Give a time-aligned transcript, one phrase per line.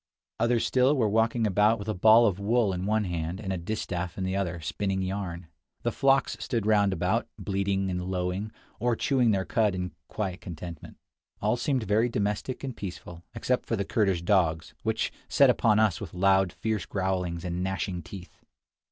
[0.39, 3.57] Others still were walking about with a ball of wool in one hand and a
[3.59, 5.45] distaff in the other, spinning yarn.
[5.83, 10.97] The flocks stood round about, bleating and lowing, or chewing their cud in quiet contentment.
[11.39, 16.15] All seemed very domestic and peaceful except the Kurdish dogs, which set upon us with
[16.15, 18.41] loud, fierce growls and gnashing teeth.